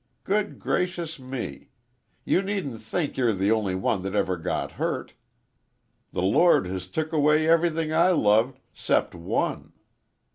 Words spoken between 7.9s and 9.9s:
I loved 'cept one.